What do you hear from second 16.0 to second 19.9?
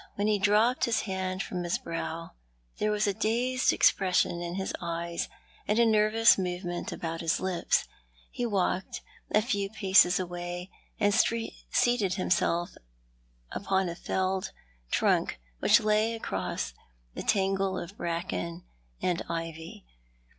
across the tangle of bracken and ivy.